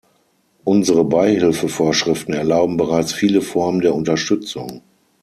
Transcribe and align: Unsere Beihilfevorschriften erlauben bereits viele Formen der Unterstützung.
Unsere 0.63 1.03
Beihilfevorschriften 1.05 2.33
erlauben 2.33 2.75
bereits 2.75 3.13
viele 3.13 3.43
Formen 3.43 3.81
der 3.81 3.93
Unterstützung. 3.93 4.81